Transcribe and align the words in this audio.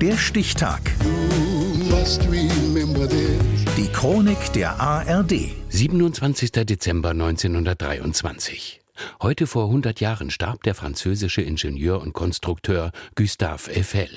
Der 0.00 0.16
Stichtag. 0.16 0.80
Die 3.76 3.88
Chronik 3.92 4.52
der 4.52 4.80
ARD. 4.80 5.50
27. 5.70 6.52
Dezember 6.52 7.10
1923. 7.10 8.80
Heute 9.20 9.48
vor 9.48 9.64
100 9.64 9.98
Jahren 9.98 10.30
starb 10.30 10.62
der 10.62 10.76
französische 10.76 11.42
Ingenieur 11.42 12.00
und 12.00 12.12
Konstrukteur 12.12 12.92
Gustave 13.16 13.72
Eiffel. 13.72 14.08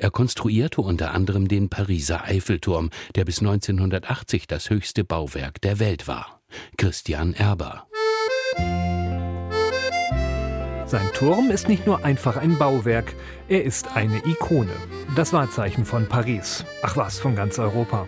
Er 0.00 0.10
konstruierte 0.10 0.80
unter 0.80 1.14
anderem 1.14 1.46
den 1.46 1.68
Pariser 1.68 2.24
Eiffelturm, 2.24 2.90
der 3.14 3.24
bis 3.24 3.38
1980 3.38 4.48
das 4.48 4.68
höchste 4.68 5.04
Bauwerk 5.04 5.60
der 5.60 5.78
Welt 5.78 6.08
war. 6.08 6.40
Christian 6.76 7.34
Erber. 7.34 7.86
Sein 10.86 11.08
Turm 11.14 11.52
ist 11.52 11.68
nicht 11.68 11.86
nur 11.86 12.04
einfach 12.04 12.36
ein 12.36 12.58
Bauwerk, 12.58 13.14
er 13.48 13.62
ist 13.62 13.94
eine 13.94 14.26
Ikone. 14.26 14.74
Das 15.16 15.32
Wahrzeichen 15.32 15.84
von 15.84 16.06
Paris. 16.06 16.64
Ach 16.82 16.96
was, 16.96 17.18
von 17.18 17.34
ganz 17.34 17.58
Europa. 17.58 18.06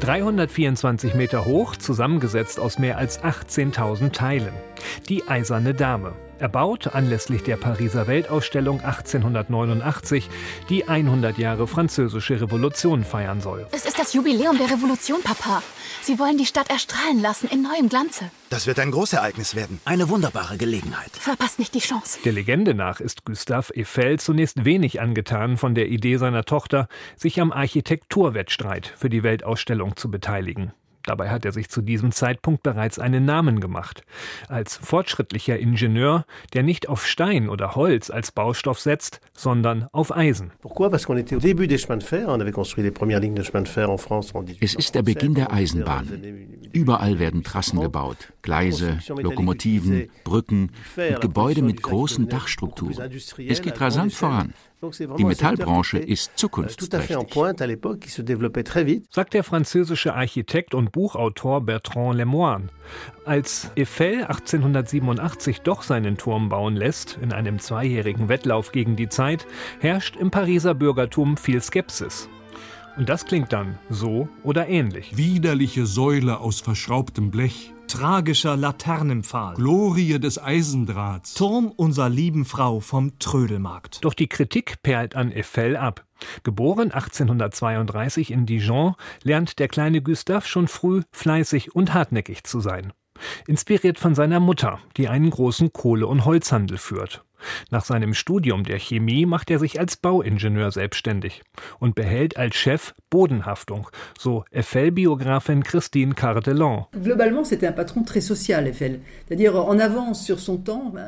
324 0.00 1.14
Meter 1.14 1.44
hoch, 1.44 1.76
zusammengesetzt 1.76 2.58
aus 2.58 2.80
mehr 2.80 2.98
als 2.98 3.22
18.000 3.22 4.10
Teilen. 4.10 4.52
Die 5.08 5.28
Eiserne 5.28 5.72
Dame. 5.72 6.14
Erbaut 6.42 6.88
anlässlich 6.88 7.44
der 7.44 7.56
Pariser 7.56 8.08
Weltausstellung 8.08 8.80
1889, 8.80 10.28
die 10.68 10.88
100 10.88 11.38
Jahre 11.38 11.68
französische 11.68 12.40
Revolution 12.40 13.04
feiern 13.04 13.40
soll. 13.40 13.68
Es 13.70 13.86
ist 13.86 13.96
das 13.96 14.12
Jubiläum 14.12 14.58
der 14.58 14.68
Revolution, 14.68 15.22
Papa. 15.22 15.62
Sie 16.02 16.18
wollen 16.18 16.38
die 16.38 16.46
Stadt 16.46 16.68
erstrahlen 16.68 17.22
lassen 17.22 17.48
in 17.48 17.62
neuem 17.62 17.88
Glanze. 17.88 18.24
Das 18.50 18.66
wird 18.66 18.80
ein 18.80 18.90
Großereignis 18.90 19.54
werden. 19.54 19.80
Eine 19.84 20.08
wunderbare 20.08 20.56
Gelegenheit. 20.56 21.12
Verpasst 21.12 21.60
nicht 21.60 21.76
die 21.76 21.78
Chance. 21.78 22.18
Der 22.24 22.32
Legende 22.32 22.74
nach 22.74 22.98
ist 22.98 23.24
Gustave 23.24 23.72
Eiffel 23.76 24.18
zunächst 24.18 24.64
wenig 24.64 25.00
angetan 25.00 25.56
von 25.56 25.76
der 25.76 25.86
Idee 25.86 26.16
seiner 26.16 26.42
Tochter, 26.42 26.88
sich 27.16 27.40
am 27.40 27.52
Architekturwettstreit 27.52 28.92
für 28.96 29.08
die 29.08 29.22
Weltausstellung 29.22 29.94
zu 29.96 30.10
beteiligen. 30.10 30.72
Dabei 31.04 31.30
hat 31.30 31.44
er 31.44 31.52
sich 31.52 31.68
zu 31.68 31.82
diesem 31.82 32.12
Zeitpunkt 32.12 32.62
bereits 32.62 32.98
einen 32.98 33.24
Namen 33.24 33.60
gemacht. 33.60 34.04
Als 34.48 34.76
fortschrittlicher 34.76 35.58
Ingenieur, 35.58 36.24
der 36.52 36.62
nicht 36.62 36.88
auf 36.88 37.06
Stein 37.06 37.48
oder 37.48 37.74
Holz 37.74 38.10
als 38.10 38.32
Baustoff 38.32 38.80
setzt, 38.80 39.20
sondern 39.32 39.88
auf 39.92 40.14
Eisen. 40.14 40.52
Es 44.60 44.74
ist 44.74 44.94
der 44.94 45.02
Beginn 45.02 45.34
der 45.34 45.52
Eisenbahn. 45.52 46.08
Überall 46.72 47.18
werden 47.18 47.42
Trassen 47.42 47.80
gebaut, 47.80 48.31
Gleise, 48.42 48.98
Lokomotiven, 49.08 50.08
Brücken 50.24 50.70
und 50.96 51.20
Gebäude 51.20 51.62
mit 51.62 51.82
großen 51.82 52.28
Dachstrukturen. 52.28 53.10
Es 53.48 53.62
geht 53.62 53.80
rasant 53.80 54.12
voran. 54.12 54.54
Die 55.16 55.24
Metallbranche 55.24 55.98
ist 55.98 56.36
zukunftsträchtig. 56.36 57.16
Sagt 59.10 59.34
der 59.34 59.44
französische 59.44 60.14
Architekt 60.14 60.74
und 60.74 60.90
Buchautor 60.90 61.60
Bertrand 61.60 62.16
Lemoine. 62.16 62.68
Als 63.24 63.70
Eiffel 63.78 64.24
1887 64.24 65.60
doch 65.60 65.82
seinen 65.82 66.16
Turm 66.18 66.48
bauen 66.48 66.74
lässt, 66.74 67.16
in 67.22 67.32
einem 67.32 67.60
zweijährigen 67.60 68.28
Wettlauf 68.28 68.72
gegen 68.72 68.96
die 68.96 69.08
Zeit, 69.08 69.46
herrscht 69.78 70.16
im 70.16 70.32
Pariser 70.32 70.74
Bürgertum 70.74 71.36
viel 71.36 71.62
Skepsis. 71.62 72.28
Und 72.96 73.08
das 73.08 73.24
klingt 73.24 73.52
dann 73.52 73.78
so 73.88 74.28
oder 74.42 74.68
ähnlich. 74.68 75.16
Widerliche 75.16 75.86
Säule 75.86 76.40
aus 76.40 76.60
verschraubtem 76.60 77.30
Blech. 77.30 77.72
Tragischer 77.92 78.56
Laternenpfahl. 78.56 79.52
Glorie 79.52 80.18
des 80.18 80.42
Eisendrahts. 80.42 81.34
Turm 81.34 81.70
unserer 81.76 82.08
lieben 82.08 82.46
Frau 82.46 82.80
vom 82.80 83.18
Trödelmarkt. 83.18 84.02
Doch 84.02 84.14
die 84.14 84.28
Kritik 84.28 84.82
perlt 84.82 85.14
an 85.14 85.30
Eiffel 85.30 85.76
ab. 85.76 86.06
Geboren 86.42 86.90
1832 86.90 88.30
in 88.30 88.46
Dijon, 88.46 88.94
lernt 89.24 89.58
der 89.58 89.68
kleine 89.68 90.00
Gustave 90.00 90.46
schon 90.46 90.68
früh 90.68 91.02
fleißig 91.12 91.76
und 91.76 91.92
hartnäckig 91.92 92.44
zu 92.44 92.60
sein. 92.60 92.94
Inspiriert 93.46 93.98
von 93.98 94.14
seiner 94.14 94.40
Mutter, 94.40 94.78
die 94.96 95.08
einen 95.08 95.28
großen 95.28 95.74
Kohle- 95.74 96.06
und 96.06 96.24
Holzhandel 96.24 96.78
führt. 96.78 97.22
Nach 97.70 97.84
seinem 97.84 98.14
Studium 98.14 98.64
der 98.64 98.78
Chemie 98.78 99.26
macht 99.26 99.50
er 99.50 99.58
sich 99.58 99.78
als 99.78 99.96
Bauingenieur 99.96 100.70
selbstständig 100.70 101.42
und 101.78 101.94
behält 101.94 102.36
als 102.36 102.56
Chef 102.56 102.94
Bodenhaftung, 103.10 103.88
so 104.18 104.44
Eiffel-Biografin 104.52 105.62
Christine 105.62 106.14
Cardelon. 106.14 106.86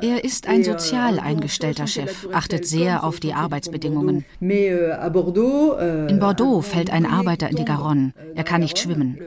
Er 0.03 0.25
ist 0.25 0.49
ein 0.49 0.65
sozial 0.65 1.19
eingestellter 1.19 1.87
Chef, 1.87 2.29
achtet 2.33 2.67
sehr 2.67 3.05
auf 3.05 3.21
die 3.21 3.33
Arbeitsbedingungen. 3.33 4.25
In 4.41 6.19
Bordeaux 6.21 6.61
fällt 6.63 6.91
ein 6.91 7.07
Arbeiter 7.07 7.49
in 7.49 7.57
die 7.57 7.65
Garonne. 7.65 8.13
Er 8.35 8.45
kann 8.45 8.61
nicht 8.61 8.79
schwimmen. 8.79 9.19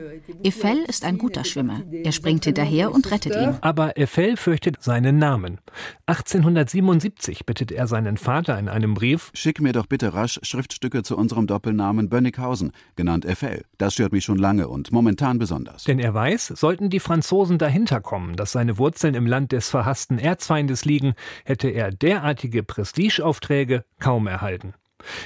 Eiffel 0.44 0.84
ist 0.86 1.04
ein 1.04 1.16
guter 1.16 1.44
Schwimmer. 1.44 1.82
Er 1.90 2.12
springt 2.12 2.44
hinterher 2.44 2.92
und 2.92 3.10
rettet 3.10 3.34
ihn. 3.34 3.56
Aber 3.62 3.94
Eiffel 3.96 4.36
fürchtet 4.36 4.82
seinen 4.82 5.18
Namen. 5.18 5.58
1877 6.06 7.46
bittet 7.46 7.72
er 7.72 7.86
seinen 7.86 8.18
Vater 8.18 8.58
in 8.58 8.68
einem 8.68 8.94
Brief: 8.94 9.30
Schick 9.34 9.60
mir 9.60 9.72
doch 9.72 9.86
bitte 9.86 10.14
rasch 10.14 10.38
Schriftstücke 10.42 11.02
zu 11.02 11.16
unserem 11.16 11.46
Doppelnamen 11.46 12.08
Bönnighausen, 12.08 12.72
genannt 12.96 13.26
Eiffel. 13.26 13.64
Das 13.78 13.94
stört 13.94 14.12
mich 14.12 14.24
schon 14.24 14.38
lange 14.38 14.68
und 14.68 14.92
momentan 14.92 15.38
besonders. 15.38 15.84
Denn 15.84 15.98
er 15.98 16.12
weiß, 16.12 16.48
sollten 16.48 16.90
die 16.90 17.00
Franzosen 17.00 17.58
dahinter 17.58 18.00
kommen, 18.00 18.36
dass 18.36 18.52
seine 18.52 18.78
Wurzeln 18.78 19.14
im 19.14 19.26
Land 19.26 19.52
des 19.52 19.70
verhassten 19.70 20.18
Erzfeindes 20.18 20.84
liegen, 20.84 21.14
hätte 21.44 21.68
er 21.68 21.90
derartige 21.90 22.62
Prestigeaufträge 22.62 23.84
kaum 23.98 24.26
erhalten. 24.26 24.74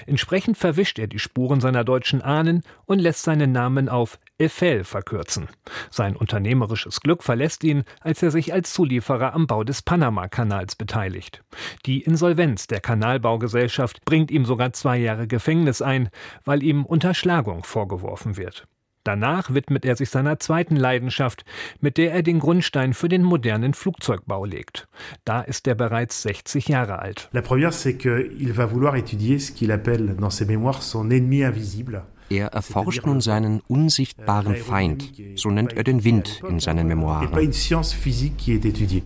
Entsprechend 0.07 0.59
verwischt 0.59 0.99
er 0.99 1.07
die 1.07 1.19
Spuren 1.19 1.61
seiner 1.61 1.85
deutschen 1.85 2.21
Ahnen 2.23 2.63
und 2.85 2.99
lässt 2.99 3.23
seinen 3.23 3.53
Namen 3.53 3.89
auf 3.89 4.19
Eiffel 4.41 4.85
verkürzen. 4.85 5.49
Sein 5.91 6.17
unternehmerisches 6.17 7.01
Glück 7.01 7.23
verlässt 7.23 7.65
ihn, 7.65 7.85
als 8.01 8.23
er 8.23 8.31
sich 8.31 8.53
als 8.53 8.73
Zulieferer 8.73 9.35
am 9.35 9.47
Bau 9.47 9.65
des 9.65 9.83
Panama-Kanals 9.83 10.77
beteiligt. 10.77 11.43
Die 11.87 12.03
Insolvenz 12.03 12.67
der 12.67 12.81
Kanalbaugesellschaft 12.81 14.05
bringt 14.05 14.31
ihm 14.31 14.45
sogar 14.45 14.73
zwei 14.73 14.99
Jahre 14.99 15.27
Gefängnis 15.27 15.83
ein, 15.83 16.09
weil 16.45 16.63
ihm 16.63 16.85
Unterschlagung 16.85 17.65
vorgeworfen 17.65 18.37
wird. 18.37 18.67
Danach 19.05 19.53
widmet 19.53 19.85
er 19.85 19.97
sich 19.97 20.11
seiner 20.11 20.39
zweiten 20.39 20.77
Leidenschaft, 20.77 21.45
mit 21.81 21.99
der 21.99 22.13
er 22.13 22.23
den 22.23 22.39
Grundstein 22.39 22.95
für 22.95 23.09
den 23.09 23.25
modernen 23.25 23.75
Flugzeugbau 23.75 24.45
legt. 24.45 24.87
Da 25.25 25.41
ist 25.41 25.67
er 25.67 25.75
bereits 25.75 26.23
60 26.23 26.69
Jahre 26.69 27.01
alt. 27.01 27.29
La 27.33 27.43
première, 27.43 27.73
c'est 27.73 27.97
qu'il 27.97 28.53
va 28.53 28.67
vouloir 28.67 28.95
étudier 28.95 29.41
ce 29.41 29.53
qu'il 29.53 29.73
appelle 29.73 30.17
dans 30.17 30.31
ses 30.31 30.47
mémoires 30.47 30.83
son 30.83 31.11
ennemi 31.11 31.43
invisible. 31.43 32.05
Er 32.33 32.47
erforscht 32.47 33.05
nun 33.05 33.21
seinen 33.21 33.61
unsichtbaren 33.69 34.57
Feind, 34.57 35.13
so 35.37 35.51
nennt 35.51 35.75
er 35.75 35.85
den 35.85 36.03
Wind 36.03 36.43
in 36.49 36.61
seinen 36.61 36.87
Memoiren. 36.89 37.31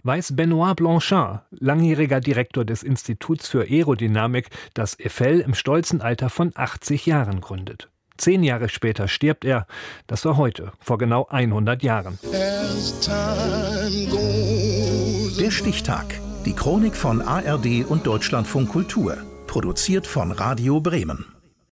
Weiß 0.05 0.37
Benoit 0.37 0.77
Blanchard, 0.77 1.43
langjähriger 1.51 2.21
Direktor 2.21 2.65
des 2.65 2.85
Instituts 2.85 3.49
für 3.49 3.63
Aerodynamik, 3.63 4.49
das 4.75 4.97
Eiffel 5.01 5.41
im 5.41 5.55
stolzen 5.55 6.01
Alter 6.01 6.31
von 6.31 6.53
80 6.55 7.07
Jahren 7.07 7.41
gründet. 7.41 7.91
Zehn 8.17 8.45
Jahre 8.45 8.69
später 8.69 9.09
stirbt 9.09 9.45
er. 9.45 9.67
Das 10.07 10.25
war 10.25 10.37
heute, 10.37 10.71
vor 10.79 10.97
genau 10.97 11.27
100 11.29 11.83
Jahren. 11.83 12.21
Der 15.41 15.51
Stichtag. 15.51 16.21
Die 16.45 16.53
Chronik 16.53 16.95
von 16.95 17.21
ARD 17.23 17.85
und 17.89 18.07
Deutschlandfunk 18.07 18.69
Kultur. 18.69 19.17
Produziert 19.49 20.07
von 20.07 20.31
Radio 20.31 20.81
Bremen. 20.81 21.36